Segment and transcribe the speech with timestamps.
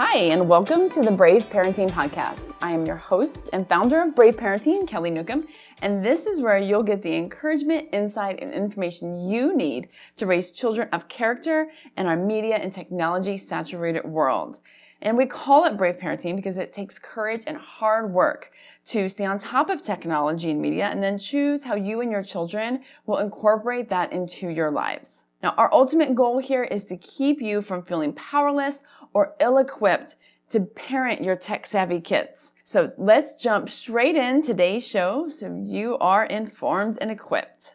[0.00, 2.54] Hi, and welcome to the Brave Parenting Podcast.
[2.60, 5.48] I am your host and founder of Brave Parenting, Kelly Newcomb,
[5.82, 10.52] and this is where you'll get the encouragement, insight, and information you need to raise
[10.52, 11.66] children of character
[11.96, 14.60] in our media and technology saturated world.
[15.02, 18.52] And we call it Brave Parenting because it takes courage and hard work
[18.84, 22.22] to stay on top of technology and media and then choose how you and your
[22.22, 25.24] children will incorporate that into your lives.
[25.40, 28.82] Now, our ultimate goal here is to keep you from feeling powerless
[29.18, 30.14] or ill equipped
[30.48, 32.52] to parent your tech savvy kids.
[32.62, 37.74] So let's jump straight in today's show so you are informed and equipped.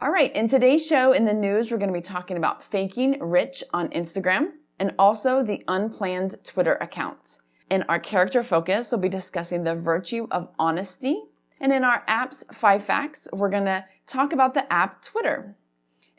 [0.00, 3.18] All right, in today's show in the news, we're going to be talking about faking
[3.20, 7.36] rich on Instagram and also the unplanned Twitter account.
[7.68, 11.22] In our character focus, we'll be discussing the virtue of honesty.
[11.60, 15.54] And in our apps five facts, we're going to talk about the app Twitter.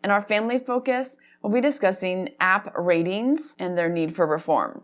[0.04, 4.84] In our family focus, we'll be discussing app ratings and their need for reform.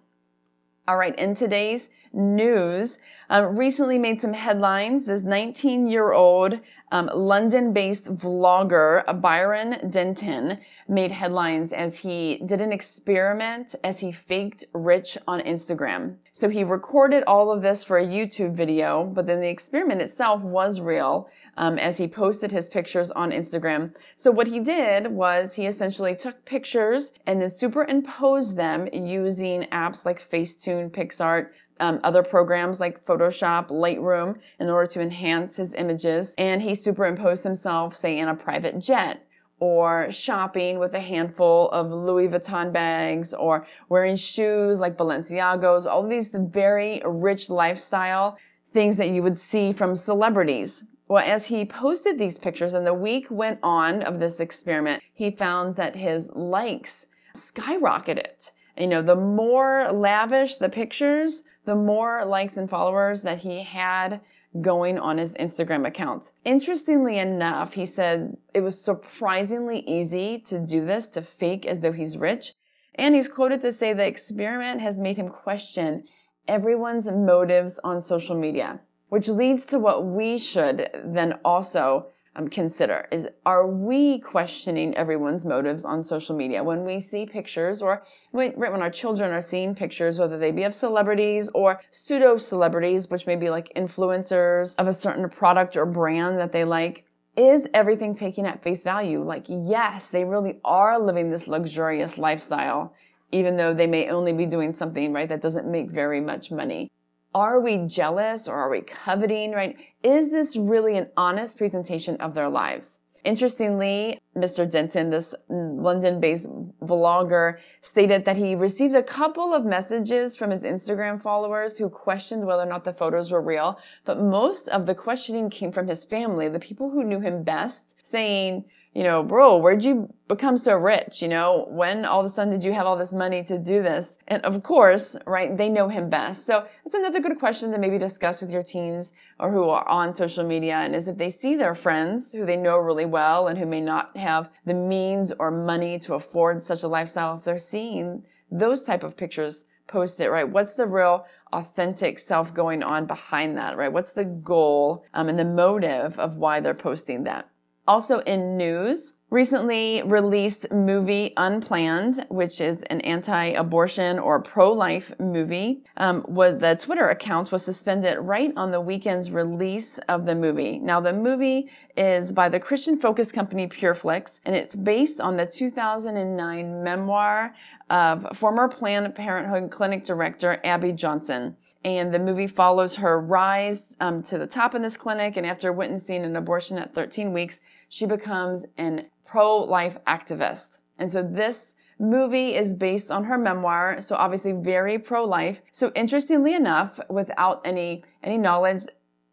[0.87, 2.97] All right, in today's news,
[3.29, 5.05] um, recently made some headlines.
[5.05, 6.59] This 19 year old
[6.91, 14.11] um, London based vlogger, Byron Denton, made headlines as he did an experiment as he
[14.11, 16.15] faked rich on Instagram.
[16.31, 20.41] So he recorded all of this for a YouTube video, but then the experiment itself
[20.41, 23.93] was real um, as he posted his pictures on Instagram.
[24.15, 30.05] So what he did was he essentially took pictures and then superimposed them using apps
[30.05, 36.33] like Facetune, PicsArt, um, other programs like Photoshop, Lightroom in order to enhance his images.
[36.37, 39.25] And he superimposed himself, say, in a private jet
[39.59, 46.07] or shopping with a handful of Louis Vuitton bags or wearing shoes like Balenciagos, all
[46.07, 48.37] these very rich lifestyle
[48.71, 50.83] things that you would see from celebrities.
[51.07, 55.31] Well, as he posted these pictures and the week went on of this experiment, he
[55.31, 58.51] found that his likes skyrocketed.
[58.77, 64.21] You know, the more lavish the pictures, the more likes and followers that he had
[64.61, 66.31] going on his Instagram account.
[66.45, 71.91] Interestingly enough, he said it was surprisingly easy to do this, to fake as though
[71.91, 72.53] he's rich.
[72.95, 76.03] And he's quoted to say the experiment has made him question
[76.47, 83.07] everyone's motives on social media which leads to what we should then also um, consider
[83.11, 86.63] is are we questioning everyone's motives on social media?
[86.63, 90.51] When we see pictures or when, right when our children are seeing pictures whether they
[90.51, 95.77] be of celebrities or pseudo celebrities which may be like influencers of a certain product
[95.77, 97.05] or brand that they like
[97.37, 99.21] is everything taken at face value?
[99.21, 102.93] Like yes they really are living this luxurious lifestyle
[103.31, 106.89] even though they may only be doing something right that doesn't make very much money
[107.35, 109.75] are we jealous or are we coveting, right?
[110.03, 112.99] Is this really an honest presentation of their lives?
[113.25, 114.69] Interestingly, Mr.
[114.69, 116.47] Denton, this London based
[116.81, 122.45] vlogger, stated that he received a couple of messages from his Instagram followers who questioned
[122.45, 126.05] whether or not the photos were real, but most of the questioning came from his
[126.05, 128.63] family, the people who knew him best, saying,
[128.95, 131.21] you know, bro, where'd you become so rich?
[131.21, 133.83] You know, when all of a sudden did you have all this money to do
[133.83, 134.17] this?
[134.29, 136.45] And of course, right, they know him best.
[136.45, 140.13] So it's another good question to maybe discuss with your teens or who are on
[140.13, 140.75] social media.
[140.75, 143.81] And is if they see their friends who they know really well and who may
[143.81, 148.83] not have the means or money to afford such a lifestyle, if they're seeing those
[148.83, 150.47] type of pictures post it, right?
[150.47, 153.91] What's the real authentic self going on behind that, right?
[153.91, 157.49] What's the goal um, and the motive of why they're posting that?
[157.87, 166.25] Also in news, recently released movie Unplanned, which is an anti-abortion or pro-life movie, um,
[166.27, 170.79] was the Twitter account was suspended right on the weekend's release of the movie.
[170.79, 175.45] Now the movie is by the Christian focus company PureFlix, and it's based on the
[175.45, 177.53] 2009 memoir
[177.91, 181.55] of former Planned Parenthood clinic director Abby Johnson
[181.85, 185.71] and the movie follows her rise um, to the top in this clinic and after
[185.71, 190.79] witnessing an abortion at 13 weeks she becomes an pro-life activist.
[190.97, 195.61] And so this movie is based on her memoir, so obviously very pro-life.
[195.71, 198.85] So interestingly enough, without any any knowledge,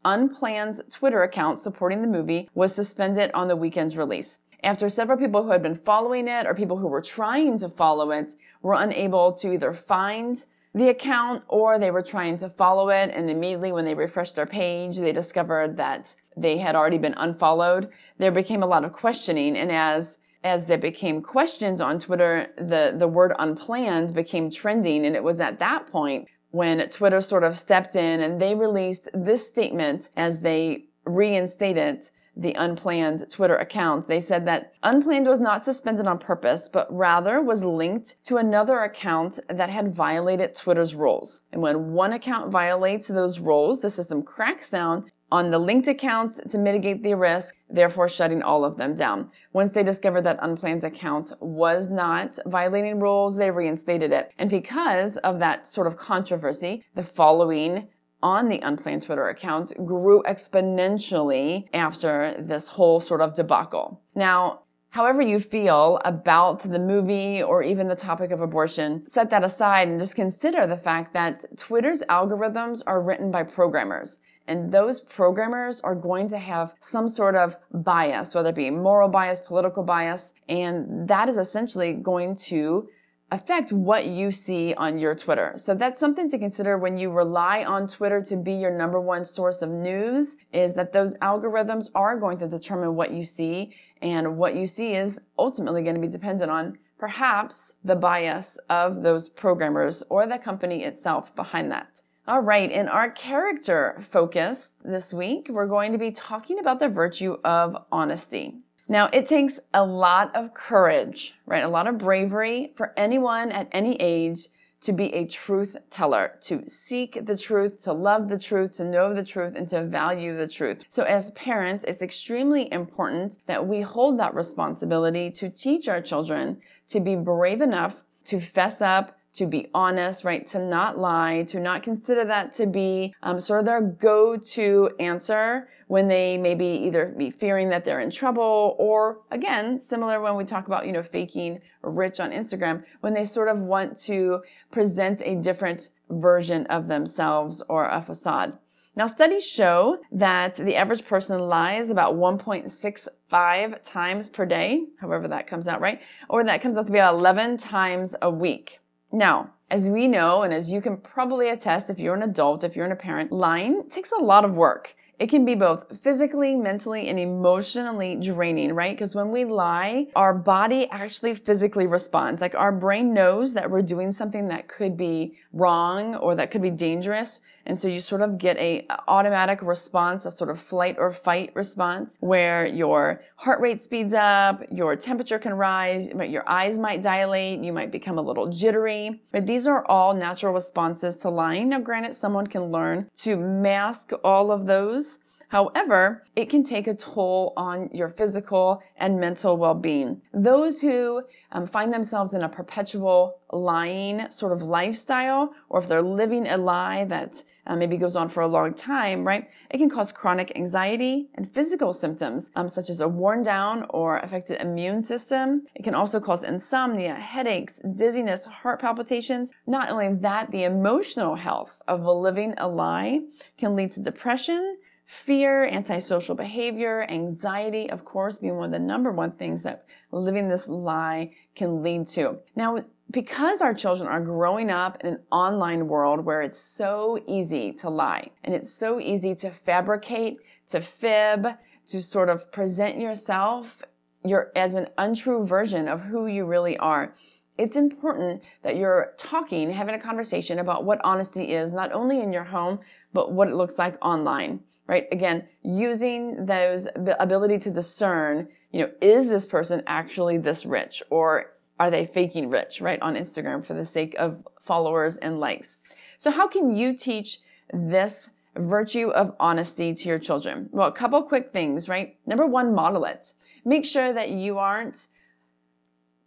[0.04, 4.38] Unplanned's Twitter account supporting the movie was suspended on the weekend's release.
[4.64, 8.10] After several people who had been following it or people who were trying to follow
[8.10, 10.44] it were unable to either find
[10.74, 14.46] the account or they were trying to follow it and immediately when they refreshed their
[14.46, 17.90] page, they discovered that they had already been unfollowed.
[18.18, 22.96] There became a lot of questioning and as as there became questions on Twitter, the,
[22.98, 25.06] the word unplanned became trending.
[25.06, 29.08] And it was at that point when Twitter sort of stepped in and they released
[29.14, 34.08] this statement as they reinstated the unplanned Twitter account.
[34.08, 38.80] They said that unplanned was not suspended on purpose, but rather was linked to another
[38.80, 41.42] account that had violated Twitter's rules.
[41.52, 46.38] And when one account violates those rules, the system cracks down on the linked accounts
[46.50, 49.30] to mitigate the risk, therefore shutting all of them down.
[49.54, 54.30] Once they discovered that unplanned account was not violating rules, they reinstated it.
[54.38, 57.88] And because of that sort of controversy, the following
[58.22, 64.00] on the unplanned Twitter account grew exponentially after this whole sort of debacle.
[64.14, 64.60] Now,
[64.90, 69.88] however you feel about the movie or even the topic of abortion, set that aside
[69.88, 74.20] and just consider the fact that Twitter's algorithms are written by programmers.
[74.48, 79.08] And those programmers are going to have some sort of bias, whether it be moral
[79.08, 82.88] bias, political bias, and that is essentially going to
[83.32, 85.54] affect what you see on your Twitter.
[85.56, 89.24] So that's something to consider when you rely on Twitter to be your number one
[89.24, 94.36] source of news is that those algorithms are going to determine what you see and
[94.36, 99.30] what you see is ultimately going to be dependent on perhaps the bias of those
[99.30, 102.02] programmers or the company itself behind that.
[102.28, 106.88] All right, in our character focus this week, we're going to be talking about the
[106.88, 108.58] virtue of honesty.
[108.92, 111.64] Now, it takes a lot of courage, right?
[111.64, 114.48] A lot of bravery for anyone at any age
[114.82, 119.14] to be a truth teller, to seek the truth, to love the truth, to know
[119.14, 120.84] the truth, and to value the truth.
[120.90, 126.60] So as parents, it's extremely important that we hold that responsibility to teach our children
[126.88, 130.46] to be brave enough to fess up, to be honest, right?
[130.48, 135.68] To not lie, to not consider that to be um, sort of their go-to answer
[135.86, 140.44] when they maybe either be fearing that they're in trouble or again, similar when we
[140.44, 145.22] talk about, you know, faking rich on Instagram, when they sort of want to present
[145.24, 148.56] a different version of themselves or a facade.
[148.94, 155.46] Now, studies show that the average person lies about 1.65 times per day, however that
[155.46, 156.02] comes out, right?
[156.28, 158.80] Or that comes out to be 11 times a week.
[159.12, 162.74] Now, as we know, and as you can probably attest if you're an adult, if
[162.74, 164.94] you're a parent, lying takes a lot of work.
[165.18, 168.96] It can be both physically, mentally, and emotionally draining, right?
[168.96, 172.40] Because when we lie, our body actually physically responds.
[172.40, 176.62] Like our brain knows that we're doing something that could be wrong or that could
[176.62, 177.40] be dangerous.
[177.66, 181.52] And so you sort of get a automatic response, a sort of flight or fight
[181.54, 187.62] response where your heart rate speeds up, your temperature can rise, your eyes might dilate,
[187.62, 189.20] you might become a little jittery.
[189.32, 191.68] But these are all natural responses to lying.
[191.68, 195.18] Now, granted, someone can learn to mask all of those
[195.52, 200.22] However, it can take a toll on your physical and mental well-being.
[200.32, 206.00] Those who um, find themselves in a perpetual lying sort of lifestyle, or if they're
[206.00, 209.46] living a lie that uh, maybe goes on for a long time, right?
[209.68, 214.20] It can cause chronic anxiety and physical symptoms, um, such as a worn down or
[214.20, 215.66] affected immune system.
[215.74, 219.52] It can also cause insomnia, headaches, dizziness, heart palpitations.
[219.66, 223.20] Not only that, the emotional health of living a lie
[223.58, 229.12] can lead to depression, Fear, antisocial behavior, anxiety, of course, being one of the number
[229.12, 232.38] one things that living this lie can lead to.
[232.56, 232.78] Now,
[233.10, 237.90] because our children are growing up in an online world where it's so easy to
[237.90, 240.38] lie and it's so easy to fabricate,
[240.68, 241.46] to fib,
[241.86, 243.82] to sort of present yourself
[244.24, 247.14] your, as an untrue version of who you really are.
[247.58, 252.32] It's important that you're talking, having a conversation about what honesty is, not only in
[252.32, 252.80] your home,
[253.12, 255.06] but what it looks like online right?
[255.12, 261.02] Again, using those, the ability to discern, you know, is this person actually this rich
[261.10, 263.00] or are they faking rich, right?
[263.02, 265.78] On Instagram for the sake of followers and likes.
[266.18, 267.40] So how can you teach
[267.72, 270.68] this virtue of honesty to your children?
[270.72, 272.16] Well, a couple quick things, right?
[272.26, 273.32] Number one, model it.
[273.64, 275.06] Make sure that you aren't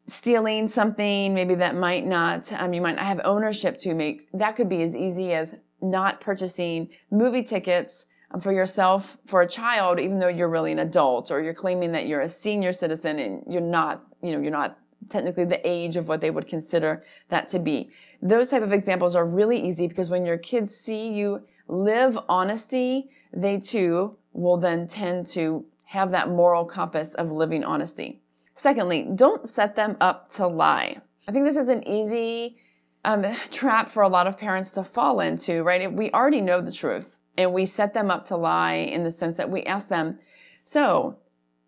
[0.07, 4.55] stealing something maybe that might not um, you might not have ownership to make that
[4.55, 8.05] could be as easy as not purchasing movie tickets
[8.41, 12.07] for yourself for a child even though you're really an adult or you're claiming that
[12.07, 14.77] you're a senior citizen and you're not you know you're not
[15.09, 17.91] technically the age of what they would consider that to be.
[18.21, 23.09] Those type of examples are really easy because when your kids see you live honesty
[23.33, 28.21] they too will then tend to have that moral compass of living honesty.
[28.55, 30.97] Secondly don't set them up to lie.
[31.27, 32.57] I think this is an easy
[33.03, 35.91] um, trap for a lot of parents to fall into right?
[35.91, 39.37] We already know the truth and we set them up to lie in the sense
[39.37, 40.19] that we ask them,
[40.63, 41.17] so,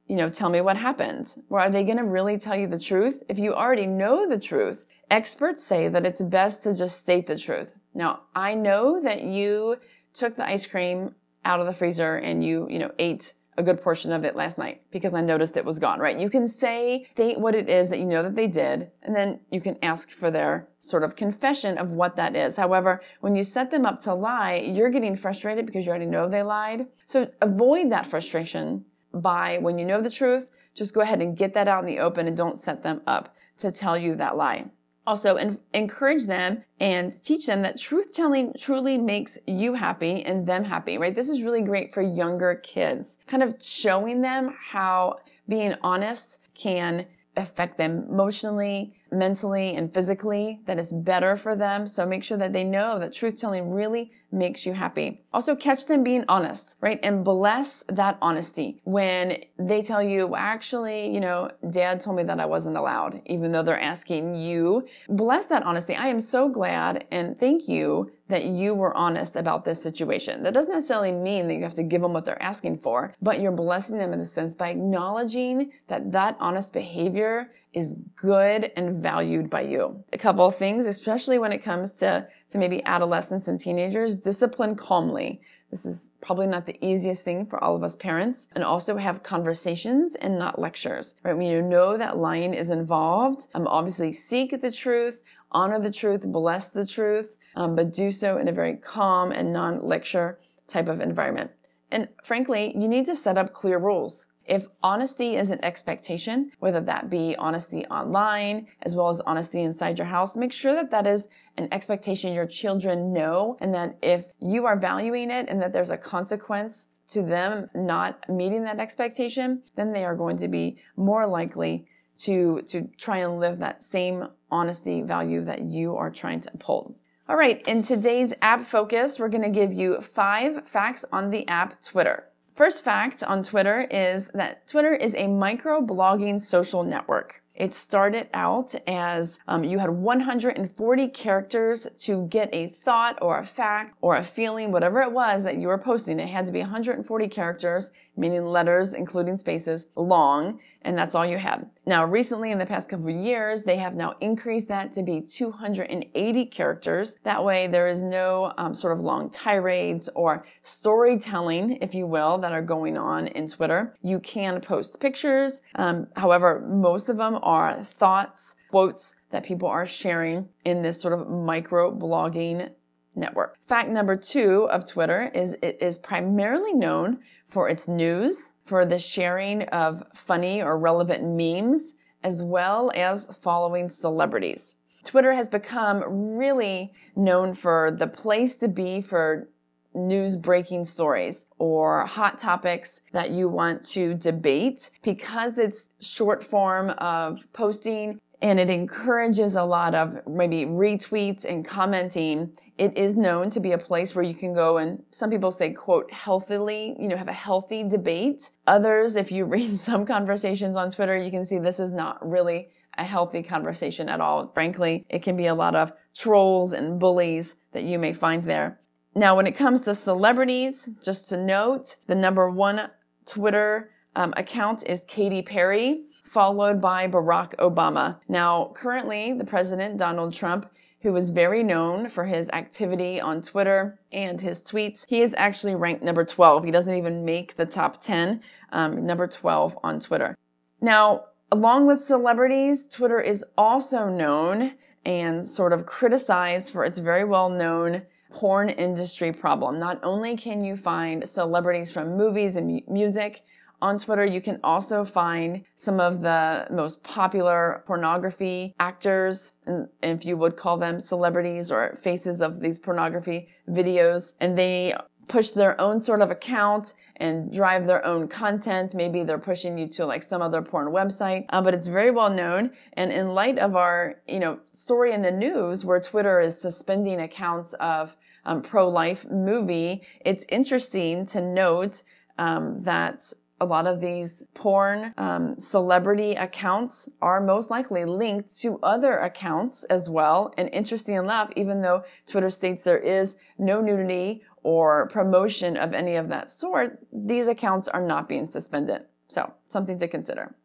[0.08, 1.36] you know, tell me what happened.
[1.50, 3.24] Well, are they going to really tell you the truth?
[3.30, 7.38] If you already know the truth, experts say that it's best to just state the
[7.38, 7.74] truth.
[7.94, 9.78] Now, I know that you
[10.14, 13.82] took the ice cream out of the freezer and you, you know, ate a good
[13.82, 16.18] portion of it last night because I noticed it was gone, right?
[16.18, 19.40] You can say, state what it is that you know that they did, and then
[19.52, 22.56] you can ask for their sort of confession of what that is.
[22.56, 26.30] However, when you set them up to lie, you're getting frustrated because you already know
[26.30, 26.86] they lied.
[27.06, 31.54] So avoid that frustration by when you know the truth, just go ahead and get
[31.56, 34.66] that out in the open and don't set them up to tell you that lie.
[35.08, 35.38] Also,
[35.74, 40.98] encourage them and teach them that truth telling truly makes you happy and them happy,
[40.98, 41.16] right?
[41.16, 45.16] This is really great for younger kids, kind of showing them how
[45.48, 47.06] being honest can
[47.38, 51.88] affect them emotionally, mentally, and physically, that is better for them.
[51.88, 55.24] So make sure that they know that truth telling really makes you happy.
[55.34, 57.00] Also, catch them being honest, right?
[57.04, 62.40] And bless that honesty when they tell you, actually, you know, dad told me that
[62.40, 64.88] I wasn't allowed, even though they're asking you.
[65.10, 65.96] Bless that honesty.
[65.96, 70.44] I am so glad and thank you that you were honest about this situation.
[70.44, 73.40] That doesn't necessarily mean that you have to give them what they're asking for, but
[73.40, 79.04] you're blessing them in the sense by acknowledging that that honest behavior is good and
[79.04, 80.04] valued by you.
[80.12, 84.76] A couple of things, especially when it comes to, to maybe adolescents and teenagers, discipline
[84.76, 85.40] calmly.
[85.70, 88.48] This is probably not the easiest thing for all of us parents.
[88.56, 91.38] And also have conversations and not lectures, right?
[91.38, 96.26] When you know that lying is involved, um, obviously seek the truth, honor the truth,
[96.26, 100.88] bless the truth, um, but do so in a very calm and non lecture type
[100.88, 101.52] of environment.
[101.92, 104.26] And frankly, you need to set up clear rules.
[104.48, 109.98] If honesty is an expectation, whether that be honesty online as well as honesty inside
[109.98, 111.28] your house, make sure that that is
[111.58, 115.90] an expectation your children know and that if you are valuing it and that there's
[115.90, 121.26] a consequence to them not meeting that expectation, then they are going to be more
[121.28, 121.88] likely
[122.18, 126.96] to, to try and live that same honesty value that you are trying to uphold.
[127.30, 131.82] All right, in today's app focus, we're to give you five facts on the app
[131.82, 132.24] Twitter.
[132.58, 137.44] First fact on Twitter is that Twitter is a micro blogging social network.
[137.54, 143.46] It started out as um, you had 140 characters to get a thought or a
[143.46, 146.20] fact or a feeling, whatever it was that you were posting.
[146.20, 151.38] It had to be 140 characters meaning letters, including spaces, long, and that's all you
[151.38, 151.66] have.
[151.86, 155.20] Now, recently in the past couple of years, they have now increased that to be
[155.20, 157.18] 280 characters.
[157.24, 162.38] That way, there is no um, sort of long tirades or storytelling, if you will,
[162.38, 163.98] that are going on in Twitter.
[164.02, 165.62] You can post pictures.
[165.76, 171.14] Um, however, most of them are thoughts, quotes that people are sharing in this sort
[171.14, 172.70] of micro blogging
[173.18, 173.58] network.
[173.68, 177.20] Fact number two of Twitter is it is primarily known
[177.50, 181.94] for its news, for the sharing of funny or relevant memes,
[182.24, 184.76] as well as following celebrities.
[185.04, 186.04] Twitter has become
[186.38, 189.48] really known for the place to be for
[189.94, 196.92] news breaking stories or hot topics that you want to debate because it's short form
[196.98, 203.50] of posting and it encourages a lot of maybe retweets and commenting it is known
[203.50, 207.08] to be a place where you can go and some people say quote healthily you
[207.08, 208.52] know have a healthy debate.
[208.68, 212.68] Others if you read some conversations on twitter you can see this is not really
[212.98, 214.52] a healthy conversation at all.
[214.54, 218.80] Frankly it can be a lot of trolls and bullies that you may find there.
[219.16, 222.90] Now when it comes to celebrities just to note the number one
[223.26, 228.20] twitter um, account is katy perry followed by barack obama.
[228.28, 230.70] Now currently the president donald trump
[231.02, 235.06] who was very known for his activity on Twitter and his tweets.
[235.08, 236.64] He is actually ranked number 12.
[236.64, 240.36] He doesn't even make the top 10, um, number 12 on Twitter.
[240.82, 244.74] Now, along with celebrities, Twitter is also known
[245.06, 248.02] and sort of criticized for its very well known
[248.32, 249.80] porn industry problem.
[249.80, 253.44] Not only can you find celebrities from movies and music,
[253.82, 260.26] on Twitter, you can also find some of the most popular pornography actors, and if
[260.26, 264.96] you would call them celebrities or faces of these pornography videos, and they
[265.28, 268.96] push their own sort of account and drive their own content.
[268.96, 272.30] Maybe they're pushing you to like some other porn website, uh, but it's very well
[272.30, 272.72] known.
[272.94, 277.20] And in light of our, you know, story in the news where Twitter is suspending
[277.22, 278.16] accounts of
[278.46, 282.04] um, pro-life movie, it's interesting to note
[282.38, 288.80] um, that a lot of these porn um, celebrity accounts are most likely linked to
[288.84, 290.54] other accounts as well.
[290.58, 296.16] And interesting enough, even though Twitter states there is no nudity or promotion of any
[296.16, 299.06] of that sort, these accounts are not being suspended.
[299.28, 300.56] So, something to consider.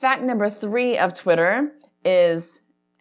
[0.00, 1.72] Fact number three of Twitter
[2.04, 2.60] is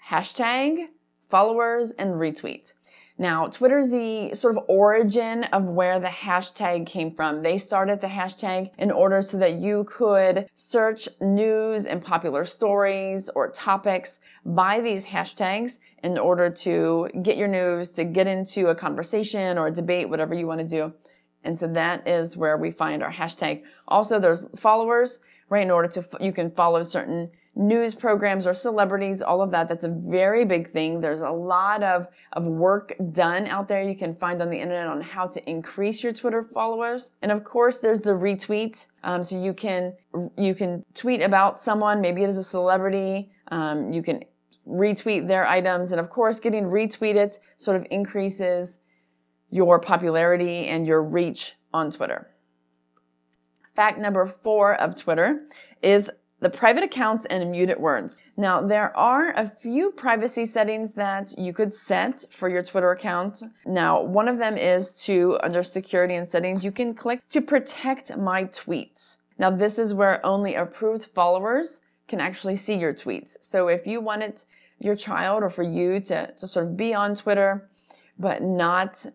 [0.10, 0.88] hashtag
[1.30, 2.74] followers and retweet.
[3.20, 7.42] Now, Twitter's the sort of origin of where the hashtag came from.
[7.42, 13.28] They started the hashtag in order so that you could search news and popular stories
[13.30, 18.76] or topics by these hashtags in order to get your news, to get into a
[18.76, 20.94] conversation or a debate, whatever you want to do.
[21.44, 23.64] And so that is where we find our hashtag.
[23.88, 25.64] Also, there's followers, right?
[25.64, 29.68] In order to, you can follow certain news programs or celebrities, all of that.
[29.68, 31.02] That's a very big thing.
[31.02, 34.88] There's a lot of, of work done out there you can find on the internet
[34.88, 37.12] on how to increase your Twitter followers.
[37.24, 38.86] And of course, there's the retweet.
[39.04, 39.96] Um, so you can,
[40.38, 43.32] you can tweet about someone, maybe it is a celebrity.
[43.50, 44.24] Um, you can
[44.68, 45.92] retweet their items.
[45.92, 48.78] And of course, getting retweeted sort of increases
[49.50, 52.28] your popularity and your reach on Twitter.
[53.76, 55.48] Fact number four of Twitter
[55.82, 58.22] is the private accounts and muted words.
[58.38, 63.41] Now, there are a few privacy settings that you could set for your Twitter account.
[63.65, 68.15] Now, one of them is to, under security and settings, you can click to protect
[68.17, 69.17] my tweets.
[69.39, 73.38] Now, this is where only approved followers can actually see your tweets.
[73.41, 74.44] So if you wanted
[74.79, 77.67] your child or for you to, to sort of be on Twitter,
[78.20, 79.06] but not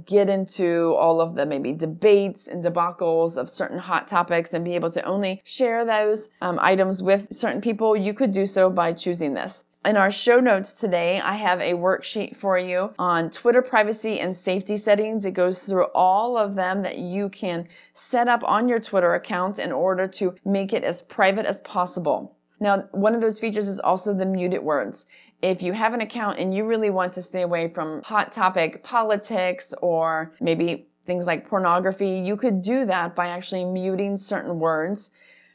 [0.00, 4.74] get into all of the maybe debates and debacles of certain hot topics and be
[4.74, 8.92] able to only share those um, items with certain people, you could do so by
[8.92, 9.64] choosing this.
[9.84, 14.34] In our show notes today, I have a worksheet for you on Twitter privacy and
[14.34, 15.24] safety settings.
[15.24, 19.58] It goes through all of them that you can set up on your Twitter accounts
[19.58, 22.36] in order to make it as private as possible.
[22.60, 25.04] Now, one of those features is also the muted words
[25.42, 28.82] if you have an account and you really want to stay away from hot topic
[28.82, 35.10] politics or maybe things like pornography, you could do that by actually muting certain words.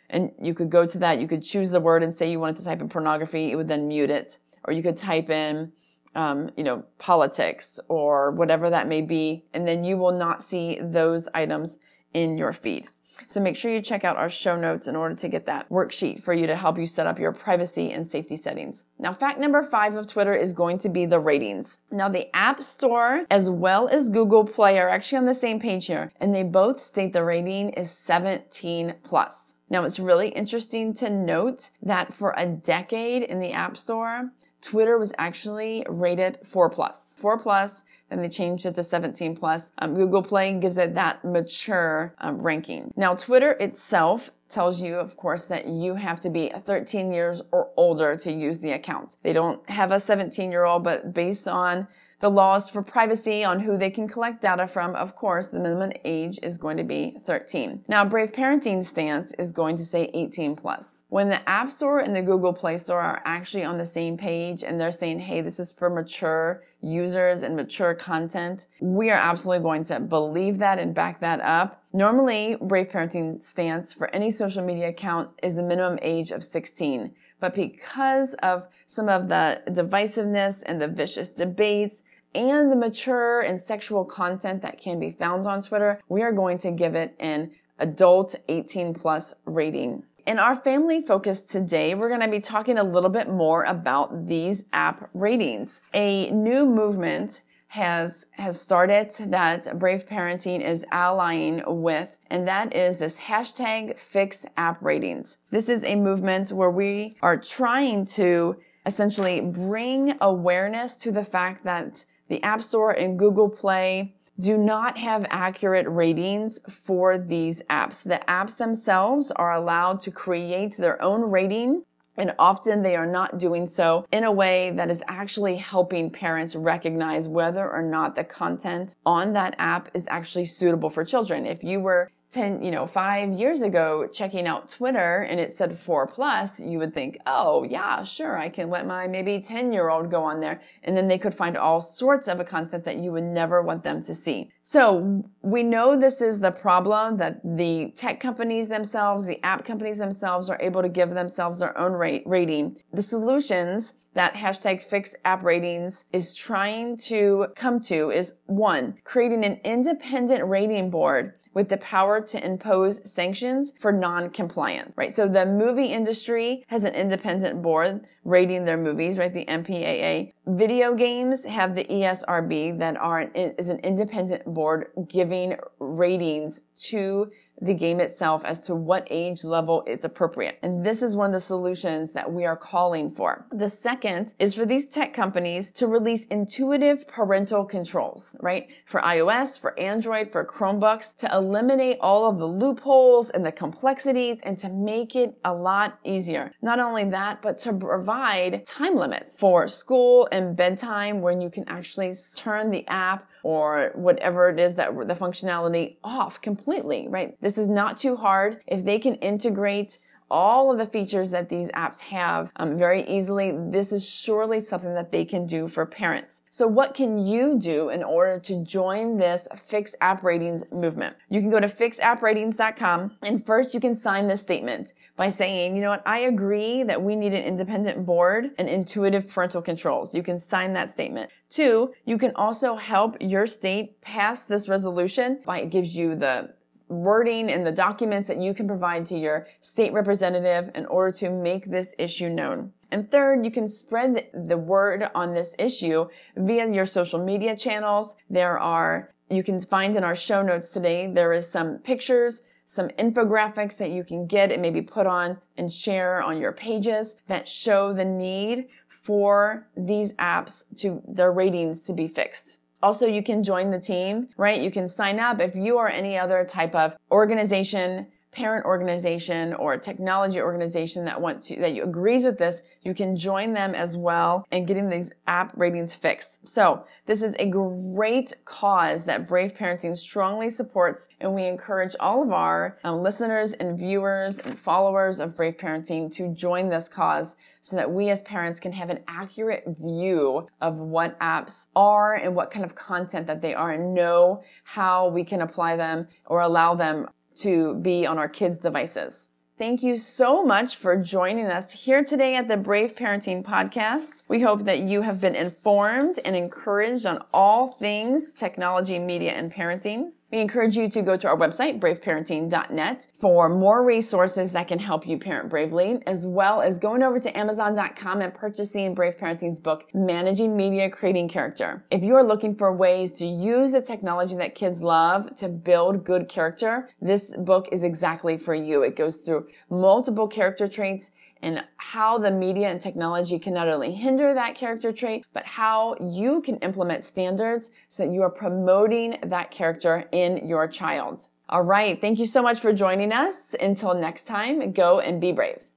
[0.10, 2.58] And you could go to that, you could choose the word and say you wanted
[2.58, 4.38] to type in pornography, it would then mute it.
[4.66, 5.72] Or you could type in,
[6.16, 10.80] um, you know, politics or whatever that may be, and then you will not see
[10.82, 11.78] those items
[12.14, 12.90] in your feed.
[13.26, 16.24] So make sure you check out our show notes in order to get that worksheet
[16.24, 18.84] for you to help you set up your privacy and safety settings.
[19.00, 21.80] Now, fact number five of Twitter is going to be the ratings.
[21.92, 25.88] Now, the App Store as well as Google Play are actually on the same page
[25.88, 29.56] here, and they both state the rating is 17 plus.
[29.70, 34.98] Now, it's really interesting to note that for a decade in the App Store, Twitter
[34.98, 37.16] was actually rated 4 plus.
[37.20, 39.72] 4 plus then they changed it to 17 plus.
[39.80, 42.94] Um, Google Play gives it that mature um, ranking.
[42.96, 47.70] Now, Twitter itself tells you, of course, that you have to be 13 years or
[47.76, 49.18] older to use the account.
[49.24, 51.88] They don't have a 17 year old, but based on
[52.20, 55.92] the laws for privacy on who they can collect data from, of course, the minimum
[56.04, 57.84] age is going to be 13.
[57.88, 61.04] Now, Brave Parenting stance is going to say 18 plus.
[61.10, 64.64] When the App Store and the Google Play Store are actually on the same page
[64.64, 69.64] and they're saying, hey, this is for mature users and mature content, we are absolutely
[69.64, 71.84] going to believe that and back that up.
[71.94, 77.14] Normally, Brave Parenting stance for any social media account is the minimum age of 16.
[77.40, 82.02] But because of some of the divisiveness and the vicious debates
[82.36, 86.58] and the mature and sexual content that can be found on Twitter, we are going
[86.60, 90.04] to give it an adult 18 plus rating.
[90.26, 94.28] In our family focus today, we're going to be talking a little bit more about
[94.28, 95.80] these app ratings.
[95.94, 102.98] A new movement has has started that Brave Parenting is allying with, and that is
[102.98, 105.38] this hashtag fix app ratings.
[105.52, 111.64] This is a movement where we are trying to essentially bring awareness to the fact
[111.66, 118.04] that the App Store and Google Play do not have accurate ratings for these apps.
[118.04, 121.84] The apps themselves are allowed to create their own rating
[122.18, 126.56] and often they are not doing so in a way that is actually helping parents
[126.56, 131.46] recognize whether or not the content on that app is actually suitable for children.
[131.46, 135.78] If you were 10, you know, five years ago checking out Twitter and it said
[135.78, 139.90] four plus, you would think, oh, yeah, sure, I can let my maybe 10 year
[139.90, 140.62] old go on there.
[140.84, 143.84] And then they could find all sorts of a content that you would never want
[143.84, 144.52] them to see.
[144.62, 149.98] So we know this is the problem that the tech companies themselves, the app companies
[149.98, 152.78] themselves are able to give themselves their own rate rating.
[152.92, 159.46] The solutions that hashtag fix app ratings is trying to come to is one, creating
[159.46, 165.12] an independent rating board with the power to impose sanctions for non-compliance, right?
[165.12, 169.34] So the movie industry has an independent board rating their movies, right?
[169.34, 170.34] The MPAA.
[170.46, 177.74] Video games have the ESRB that are is an independent board giving ratings to the
[177.74, 180.60] game itself as to what age level is appropriate.
[180.62, 183.46] And this is one of the solutions that we are calling for.
[183.52, 188.68] The second is for these tech companies to release intuitive parental controls, right?
[188.86, 194.38] For iOS, for Android, for Chromebooks to eliminate all of the loopholes and the complexities
[194.44, 196.52] and to make it a lot easier.
[196.62, 201.68] Not only that, but to provide time limits for school and bedtime when you can
[201.68, 207.38] actually turn the app or whatever it is that the functionality off completely, right?
[207.40, 208.62] This is not too hard.
[208.68, 210.00] If they can integrate
[210.30, 213.54] all of the features that these apps have um, very easily.
[213.70, 216.42] This is surely something that they can do for parents.
[216.50, 221.16] So what can you do in order to join this Fix app ratings movement?
[221.30, 225.82] You can go to fixappratings.com and first you can sign this statement by saying, you
[225.82, 230.14] know what, I agree that we need an independent board and intuitive parental controls.
[230.14, 231.32] You can sign that statement.
[231.50, 236.54] Two, you can also help your state pass this resolution by it gives you the
[236.90, 241.30] wording in the documents that you can provide to your state representative in order to
[241.30, 242.72] make this issue known.
[242.92, 248.16] And third, you can spread the word on this issue via your social media channels.
[248.30, 252.90] There are, you can find in our show notes today, there is some pictures, some
[253.00, 257.48] infographics that you can get and maybe put on and share on your pages that
[257.48, 262.60] show the need for these apps to their ratings to be fixed.
[262.84, 264.62] Also, you can join the team, right?
[264.62, 269.76] You can sign up if you are any other type of organization, parent organization or
[269.78, 273.98] technology organization that wants to, that you agrees with this, you can join them as
[273.98, 276.48] well and getting these app ratings fixed.
[276.48, 281.08] So this is a great cause that Brave Parenting strongly supports.
[281.20, 286.14] And we encourage all of our um, listeners and viewers and followers of Brave Parenting
[286.14, 290.78] to join this cause so that we as parents can have an accurate view of
[290.78, 295.24] what apps are and what kind of content that they are and know how we
[295.24, 299.30] can apply them or allow them to be on our kids' devices.
[299.58, 304.22] Thank you so much for joining us here today at the Brave Parenting Podcast.
[304.28, 309.52] We hope that you have been informed and encouraged on all things technology, media, and
[309.52, 310.12] parenting.
[310.30, 315.08] We encourage you to go to our website, braveparenting.net, for more resources that can help
[315.08, 319.86] you parent bravely, as well as going over to amazon.com and purchasing Brave Parenting's book,
[319.94, 321.86] Managing Media, Creating Character.
[321.92, 326.04] If you are looking for ways to use the technology that kids love to build
[326.04, 328.82] good character, this book is exactly for you.
[328.82, 333.94] It goes through multiple character traits and how the media and technology can not only
[333.94, 339.18] hinder that character trait, but how you can implement standards so that you are promoting
[339.26, 341.28] that character in your child.
[341.50, 342.00] All right.
[342.00, 343.56] Thank you so much for joining us.
[343.60, 345.60] Until next time, go and be brave.